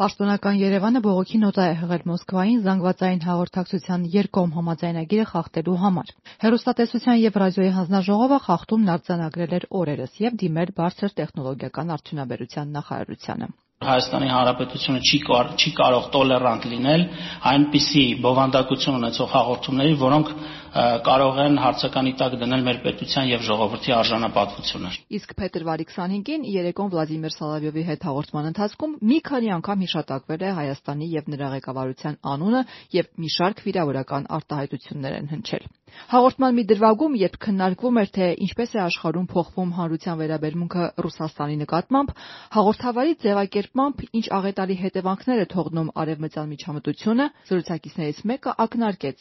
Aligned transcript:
Պաշտոնական 0.00 0.54
Երևանը 0.56 1.00
բողոքի 1.04 1.38
նոտա 1.42 1.64
է 1.68 1.72
հղել 1.76 2.04
Մոսկվային 2.08 2.60
զանգվածային 2.64 3.18
հաղորդակցության 3.26 4.06
երկկողմ 4.14 4.54
համաձայնագիրը 4.56 5.26
խախտելու 5.32 5.76
համար։ 5.82 6.12
Հեռուստատեսության 6.44 7.20
եւ 7.20 7.38
ռադիոյի 7.44 7.72
հանձնաժողովը 7.76 8.38
խախտումն 8.48 8.92
արձանագրել 8.96 9.56
էր 9.60 9.66
օրերս 9.80 10.20
եւ 10.24 10.38
դիմել 10.40 10.72
բարձր 10.80 11.16
տեխնոլոգիական 11.20 11.92
արդյունաբերության 12.00 12.72
նախարարությանը։ 12.80 13.50
Հայաստանի 13.80 14.26
Հանրապետությունը 14.28 14.98
չի 15.08 15.18
կար, 15.24 15.46
չի 15.56 15.70
կարող 15.76 16.08
տոլերանտ 16.16 16.64
լինել 16.70 17.04
այնպիսի 17.50 18.02
բովանդակություն 18.24 18.98
ունեցող 18.98 19.30
հաղորդումների, 19.36 19.94
որոնք 20.00 20.32
կարող 20.70 21.38
են 21.44 21.56
հարցականի 21.58 22.12
տակ 22.20 22.34
դնել 22.40 22.60
մեր 22.66 22.76
պետության 22.84 23.26
եւ 23.30 23.42
ժողովրդի 23.48 23.94
արժանապատվությունը։ 23.96 24.92
Իսկ 25.18 25.34
փետրվարի 25.40 25.86
25-ին 25.90 26.46
երեկոն 26.54 26.92
Վլադիմիր 26.94 27.34
Սալավյովի 27.34 27.84
հետ 27.90 28.06
հաղորդման 28.10 28.48
ընթացքում 28.52 28.94
մի 29.10 29.18
քանի 29.30 29.52
անգամ 29.58 29.84
հիշատակվել 29.86 30.46
է 30.46 30.54
Հայաստանի 30.60 31.10
եւ 31.16 31.34
նրա 31.34 31.50
ղեկավարության 31.56 32.20
անունը 32.34 32.62
եւ 33.00 33.12
մի 33.18 33.34
շարք 33.40 33.66
վիրավորական 33.66 34.30
արտահայտություններ 34.38 35.18
են 35.20 35.30
հնչել։ 35.34 35.70
Հաղորդման 36.10 36.54
մի 36.54 36.62
դրվագում, 36.70 37.14
երբ 37.20 37.36
քննարկվում 37.44 37.98
էր, 38.00 38.10
թե 38.14 38.26
ինչպես 38.46 38.74
է 38.74 38.80
աշխարհում 38.84 39.26
փոխվում 39.30 39.70
հանրության 39.78 40.18
վերաբերմունքը 40.20 40.84
Ռուսաստանի 41.04 41.56
նկատմամբ, 41.60 42.12
հաղորդավարի 42.56 43.14
ձևակերպմամբ 43.24 44.04
ինչ 44.20 44.24
աղետալի 44.38 44.76
հետևանքներ 44.80 45.40
է 45.40 45.46
թողնում 45.54 45.90
արևմտյան 46.02 46.50
միջամտությունը, 46.54 47.26
զրուցակիցներից 47.50 48.22
մեկը 48.30 48.54
ակնարկեց. 48.64 49.18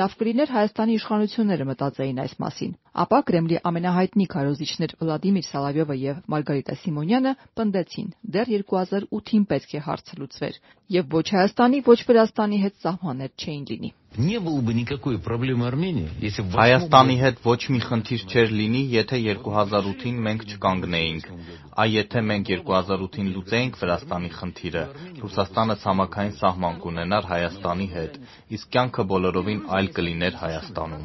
լավ 0.00 0.16
կլիներ 0.20 0.54
Հայաստանի 0.60 0.89
իշխանությունները 0.96 1.66
մտածեին 1.70 2.20
այս 2.24 2.34
մասին։ 2.44 2.72
Ապա 3.04 3.20
Կրեմլի 3.30 3.60
ամենահայտնի 3.70 4.26
քարոզիչներ 4.34 4.94
Վլադիմիր 5.02 5.46
Սալավյովը 5.50 5.96
եւ 6.00 6.20
Մարգարիտա 6.34 6.76
Սիմոնյանը 6.82 7.34
պնդեցին. 7.60 8.10
դեռ 8.36 8.52
2008-ին 8.56 9.48
պետք 9.54 9.74
է 9.78 9.84
հարցը 9.86 10.20
լուծվեր, 10.20 10.60
եւ 10.98 11.16
ոչ 11.20 11.26
Հայաստանի, 11.36 11.82
ոչ 11.92 11.98
Վրաստանի 12.10 12.62
հետ 12.66 12.84
սահմաններ 12.86 13.34
չէին 13.38 13.66
լինի։ 13.70 13.92
Не 14.17 14.39
было 14.39 14.61
бы 14.61 14.73
никакой 14.73 15.19
проблемы 15.19 15.67
Армении, 15.67 16.09
если 16.21 16.41
бы 16.41 16.55
Հայաստանի 16.55 17.15
հետ 17.19 17.41
ոչ 17.43 17.57
մի 17.75 17.79
խնդիր 17.83 18.21
չէր 18.31 18.53
լինի, 18.59 18.83
եթե 18.93 19.19
2008-ին 19.27 20.21
մենք 20.27 20.45
չկանգնեինք։ 20.55 21.27
Այ 21.83 21.89
եթե 21.95 22.23
մենք 22.29 22.51
2008-ին 22.61 23.29
լուծեինք 23.35 23.79
Վրաստանի 23.81 24.31
խնդիրը, 24.39 24.85
Ռուսաստանը 25.19 25.77
ցամաքային 25.83 26.35
սահման 26.39 26.81
կունենար 26.85 27.29
Հայաստանի 27.35 27.87
հետ, 27.97 28.19
իսկ 28.55 28.71
կյանքը 28.77 29.07
բոլորովին 29.11 29.63
այլ 29.79 29.91
կլիներ 29.99 30.39
Հայաստանում։ 30.45 31.01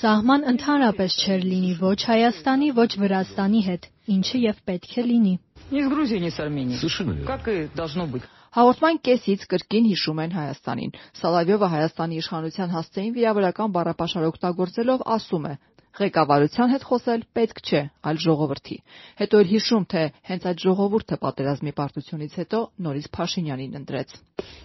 Սահման 0.00 0.44
ընդհանրապես 0.52 1.16
չէր 1.22 1.42
լինի 1.46 1.72
ոչ 1.80 1.98
Հայաստանի, 2.10 2.68
ոչ 2.78 2.90
Վրաստանի 3.02 3.60
հետ, 3.66 3.88
ինչը 4.14 4.38
եւ 4.42 4.62
պետք 4.70 4.94
է 4.98 5.04
լինի։ 5.08 5.34
Ни 5.72 5.82
с 5.82 5.88
Грузией, 5.92 6.20
ни 6.20 6.30
с 6.30 6.40
Арменией. 6.40 6.78
Совершенно 6.78 7.12
верно. 7.12 7.26
Как 7.26 7.48
и 7.48 7.68
должно 7.74 8.06
быть. 8.06 8.24
Հաղորդման 8.52 8.98
կեսից 9.08 9.44
կրկին 9.48 9.86
հիշում 9.92 10.18
են 10.24 10.32
Հայաստանին։ 10.36 10.90
Սալավյովը 11.20 11.68
Հայաստանի 11.74 12.18
իշխանության 12.20 12.72
հասցեին 12.76 13.14
վիրավորական 13.16 13.72
բառապաշար 13.76 14.26
օգտագործելով 14.28 15.04
ասում 15.16 15.46
է. 15.48 15.54
Ղեկավարության 15.96 16.70
հետ 16.72 16.84
խոսել 16.88 17.22
պետք 17.36 17.58
չէ, 17.68 17.80
այլ 18.08 18.18
ժողովրդի։ 18.24 18.76
Հետո 19.18 19.40
էլ 19.42 19.48
հիշում, 19.50 19.82
թե 19.92 20.04
հենց 20.28 20.46
այդ 20.50 20.62
ժողովուրդը 20.64 21.18
պատերազմի 21.24 21.72
պարտությունից 21.80 22.36
հետո 22.40 22.60
նորից 22.86 23.08
Փաշինյանին 23.16 23.74
ընտրեց։ 23.82 24.14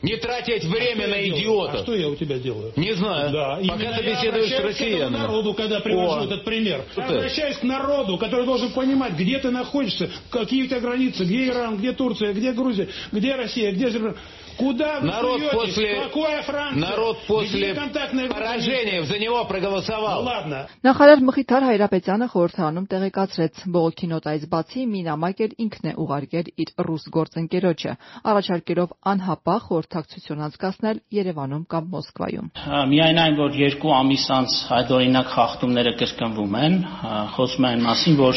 Не 0.07 0.15
тратить 0.23 0.63
время 0.71 1.07
на 1.11 1.19
идиотов. 1.27 1.81
Что 1.83 1.95
я 1.95 2.07
у 2.07 2.15
тебя 2.15 2.39
делаю? 2.39 2.71
Не 2.77 2.93
знаю. 2.95 3.31
Да, 3.31 3.59
Пока 3.59 3.61
именно 3.61 3.97
ты 3.97 4.03
я 4.03 4.09
беседуешь 4.15 4.49
с 4.51 4.53
обращаюсь 4.53 4.55
к 4.55 4.55
этому 4.55 4.67
россиянами. 4.67 5.17
народу, 5.17 5.53
когда 5.53 5.79
привожу 5.81 6.19
О. 6.21 6.25
этот 6.25 6.45
пример. 6.45 6.85
Я 6.95 7.07
Ты. 7.07 7.13
обращаюсь 7.15 7.57
к 7.57 7.63
народу, 7.63 8.17
который 8.17 8.45
должен 8.45 8.71
понимать, 8.71 9.13
где 9.13 9.37
ты 9.39 9.51
находишься, 9.51 10.09
какие 10.31 10.63
у 10.63 10.67
тебя 10.67 10.79
границы, 10.79 11.25
где 11.25 11.47
Иран, 11.47 11.77
где 11.77 11.91
Турция, 11.91 12.31
где 12.33 12.53
Грузия, 12.53 12.87
где 13.11 13.35
Россия, 13.35 13.73
где 13.73 13.87
Азербайджан. 13.87 14.17
Куда 14.57 14.99
вы 14.99 15.05
Народ 15.07 15.37
суетесь? 15.39 15.53
после, 15.53 16.01
Какое 16.01 16.41
Франция? 16.41 16.81
народ 16.89 17.17
после 17.27 17.71
Где 17.73 17.79
контактная 17.79 18.25
группа? 18.25 18.39
поражения 18.39 19.03
за 19.03 19.19
него 19.19 19.37
Ну 19.43 19.45
проголосовал. 19.47 20.23
ладно. 20.23 20.67
Նախարար 20.83 21.19
Մխիթար 21.27 21.63
Հայրապետյանը 21.69 22.27
խորհրդարանում 22.33 22.87
տեղեկացրեց, 22.89 23.53
բողոքի 23.69 24.07
նոտայից 24.13 24.43
բացի 24.49 24.81
մի 24.93 25.01
նամակ 25.09 25.37
էլ 25.45 25.51
ինքն 25.61 25.85
է 25.87 25.93
ուղարկել 26.01 26.47
իր 26.57 26.69
ռուս 26.87 27.03
գործընկերոջը, 27.17 27.91
առաջարկելով 28.25 28.89
անհապաղ 29.13 29.59
խորհրդակցություն 29.69 30.41
անցկացնել 30.47 30.97
Երևանում 31.21 31.63
կամ 31.69 31.83
Մոսկվայում։ 31.93 32.47
Հա, 32.57 32.79
Միայն 32.89 33.17
այն, 33.27 33.33
որ 33.37 33.51
երկու 33.61 33.93
ամիս 34.01 34.25
անց 34.41 34.51
այդ 34.73 34.89
օրինակ 34.97 35.27
խախտումները 35.37 35.93
կրկնվում 36.01 36.53
են, 36.65 36.73
հա, 36.97 37.13
խոսում 37.37 37.65
են 37.67 37.71
այն 37.77 37.81
մասին, 37.85 38.15
որ 38.17 38.35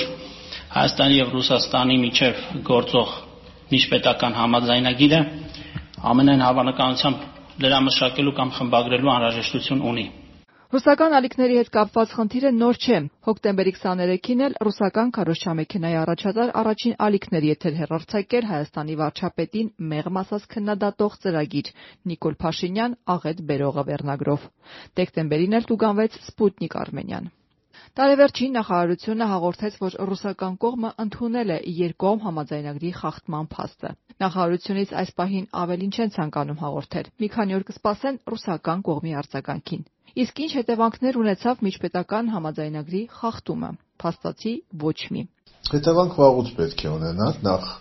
Հայաստանի 0.70 1.14
եւ 1.16 1.28
Ռուսաստանի 1.34 1.96
միջև 2.04 2.44
գործող 2.68 3.08
միջպետական 3.70 4.32
համաձայնագիրը 4.40 5.18
ամենայն 6.11 6.45
հավանականությամբ 6.45 7.25
լրամշակելու 7.65 8.37
կամ 8.41 8.49
խմբագրելու 8.59 9.11
անհրաժեշտություն 9.15 9.83
ունի։ 9.89 10.05
Ռուսական 10.75 11.13
ալիքների 11.17 11.55
հետ 11.59 11.69
կապված 11.75 12.13
խնդիրը 12.17 12.49
նոր 12.55 12.77
չէ։ 12.83 12.97
Հոկտեմբերի 13.27 13.73
23-ին 13.75 14.41
էլ 14.47 14.57
ռուսական 14.67 15.13
քարոշչամեքենայի 15.17 15.97
առաջատար 16.01 16.51
առաջին 16.61 16.97
ալիքների 17.05 17.51
եթեր 17.53 17.77
հերարցակել 17.79 18.49
Հայաստանի 18.49 18.97
վարչապետին 19.01 19.71
մեղմ 19.93 20.19
ասած 20.25 20.49
քննադատող 20.55 21.17
ծրագիր 21.25 21.71
Նիկոլ 22.11 22.37
Փաշինյան 22.43 22.99
աղետ 23.15 23.41
բերողը 23.53 23.87
վերնագրով։ 23.93 24.51
Դեկտեմբերին 24.99 25.57
էլ 25.61 25.69
տուգանվեց 25.71 26.21
Սպուտնիկ 26.25 26.79
Արմենիան։ 26.85 27.33
Տարեվերջին 27.99 28.55
նախարարությունը 28.57 29.25
հաղորդեց, 29.31 29.75
որ 29.83 29.97
ռուսական 30.09 30.55
կողմը 30.65 30.91
ընդունել 31.03 31.53
է 31.55 31.57
երկկողմ 31.79 32.23
համաձայնագրի 32.25 32.91
խախտման 32.99 33.49
փաստը։ 33.55 33.91
Նախարարությունից 34.25 34.93
այս 35.01 35.11
պահին 35.19 35.47
ավելին 35.61 35.93
չեն 35.95 36.13
ցանկանում 36.15 36.59
հաղորդել։ 36.65 37.09
Մի 37.23 37.29
քանի 37.35 37.57
օր 37.59 37.65
կսպասեն 37.69 38.19
ռուսական 38.33 38.83
կողմի 38.89 39.15
արձագանքին։ 39.21 39.85
Իսկ 40.25 40.43
ինչ 40.45 40.51
հետևանքներ 40.55 41.17
ունեցավ 41.21 41.63
միջպետական 41.67 42.29
համաձայնագրի 42.35 43.01
խախտումը։ 43.19 43.71
Փաստացի 44.05 44.53
ոչ 44.85 44.99
մի։ 45.15 45.23
Հետևանք 45.75 46.19
վաղուց 46.21 46.53
պետք 46.59 46.85
է 46.85 46.89
ունենար, 46.95 47.41
նախ 47.45 47.73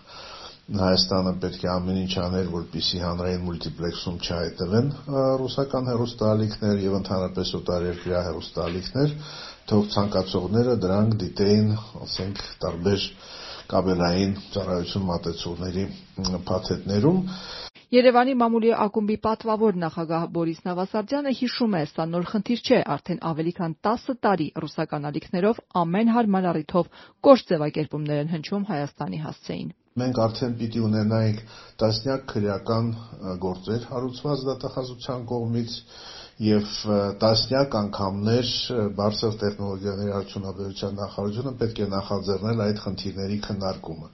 Հայաստանը 0.65 1.33
պետք 1.43 1.65
է 1.67 1.69
ամեն 1.69 1.97
ինչ 2.01 2.15
աներ, 2.25 2.47
որպեսզի 2.55 3.01
հանրային 3.05 3.43
մուլտիպլեքսում 3.47 4.15
չհայտվեն 4.25 4.87
ա, 4.97 5.25
ռուսական 5.43 5.91
հեռուստաալիքներ 5.91 6.81
եւ 6.85 6.95
ընդհանրապես 6.99 7.51
օտարերկրյա 7.59 8.23
հեռուստաալիքներ, 8.29 9.13
թող 9.71 9.85
ցանկացողները 9.95 10.77
դրանք 10.85 11.19
դիտեին, 11.25 11.69
ասենք, 12.05 12.41
տարբեր 12.65 13.07
կաբելային 13.75 14.33
ծառայություն 14.55 15.07
մատեցողների 15.11 15.85
փաթեթներում 16.49 17.21
Երևանի 17.95 18.33
մամուլի 18.41 18.71
ակումբի 18.83 19.17
պատվավոր 19.25 19.77
նախագահ 19.81 20.25
Բորիս 20.37 20.61
Նավասարդյանը 20.67 21.33
հիշում 21.41 21.77
է, 21.79 21.83
սա 21.91 22.07
նոր 22.11 22.25
խնդիր 22.31 22.63
չէ, 22.65 22.81
արդեն 22.95 23.21
ավելի 23.31 23.53
քան 23.59 23.77
10 23.89 24.17
տարի 24.27 24.49
ռուսական 24.65 25.09
ալիքներով 25.11 25.61
ամեն 25.85 26.13
հարմար 26.17 26.49
առիթով 26.55 26.91
կոշտ 27.29 27.55
ձևակերպումներ 27.55 28.23
են 28.25 28.33
հնչում 28.35 28.67
Հայաստանի 28.73 29.23
հասցեին։ 29.29 29.71
մենք 30.01 30.17
արդեն 30.19 30.55
պիտի 30.59 30.81
ունենայինք 30.85 31.43
տասնյակ 31.81 32.23
քրեական 32.31 32.87
գործեր 33.45 33.85
հարուցված 33.91 34.41
դատախազության 34.49 35.21
կողմից 35.31 35.75
ա, 36.55 36.97
տասնյակ 37.23 37.77
անգամներ 37.81 38.49
բարձր 38.99 39.37
տեխնոլոգիաների 39.43 40.15
արդյունաբերության 40.19 40.99
նախարարությունը 40.99 41.53
պետք 41.61 41.79
է 41.79 41.87
նախաձեռնել 41.95 42.63
այդ 42.65 42.83
խնդիրների 42.87 43.39
քննարկումը։ 43.47 44.11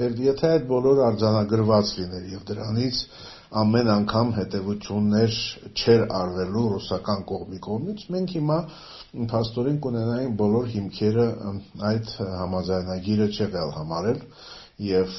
Եվ 0.00 0.22
եթե 0.28 0.52
այդ 0.54 0.64
բոլորը 0.72 1.04
արձանագրված 1.12 1.92
լիներ 1.98 2.30
եւ 2.32 2.46
դրանից 2.48 3.02
ամեն 3.58 3.90
անգամ 3.98 4.32
հետևություններ 4.38 5.36
չէր 5.76 6.06
արվելու 6.22 6.64
ռուսական 6.72 7.22
կողմի 7.28 7.60
կողմից, 7.68 8.06
մենք 8.16 8.32
հիմա 8.38 8.58
փաստորեն 9.32 9.78
կունենայինք 9.84 10.34
բոլոր 10.40 10.66
հիմքերը 10.72 11.28
այդ 11.92 12.16
համաձայնագիրը 12.40 13.28
չեղյալ 13.36 13.76
համարել 13.76 14.20
եւ 14.86 15.14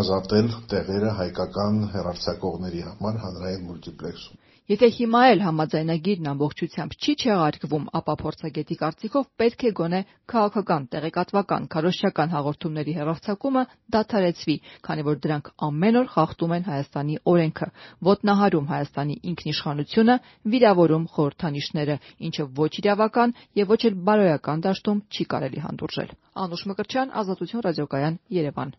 ազատել 0.00 0.48
տեղերը 0.72 1.16
հայկական 1.22 1.82
հերարցակողների 1.96 2.86
համար 2.90 3.20
հանրային 3.24 3.66
մուլտիպլեքսում։ 3.70 4.46
Եթե 4.70 4.86
հիմա 4.94 5.20
էլ 5.32 5.40
համաձայնագիրն 5.42 6.26
ամբողջությամբ 6.30 6.92
չի 6.94 7.12
չեղարկվում, 7.20 7.86
ապա 7.98 8.14
փորձագետի 8.20 8.76
կարծիքով 8.82 9.24
պետք 9.42 9.64
է 9.66 9.70
գոնե 9.80 10.00
քաղաքական, 10.30 10.84
տեղեկատվական, 10.92 11.66
քարոզչական 11.74 12.30
հաղորդումների 12.34 12.94
հեռարձակումը 12.98 13.64
դադարեցվի, 13.96 14.56
քանի 14.86 15.06
որ 15.10 15.18
դրանք 15.26 15.50
ամեն 15.66 15.98
օր 16.02 16.06
խախտում 16.14 16.54
են 16.54 16.68
Հայաստանի 16.70 17.18
օրենքը, 17.34 17.68
ոտնահարում 18.10 18.70
Հայաստանի 18.70 19.16
ինքնիշխանությունը, 19.34 20.16
վիրավորում 20.54 21.08
խորհրդանիշները, 21.18 21.96
ինչը 22.30 22.44
ոչ 22.62 22.72
իրավական 22.84 23.34
եւ 23.58 23.74
ոչ 23.74 23.80
էլ 23.90 23.98
բարոյական 24.06 24.64
դաշտում 24.70 25.02
չի 25.10 25.24
կարելի 25.34 25.66
հանդուրժել։ 25.66 26.14
Անուշ 26.46 26.62
Մկրտչյան, 26.70 27.10
Ազատություն 27.20 27.64
ռադիոկայան, 27.66 28.20
Երևան։ 28.38 28.68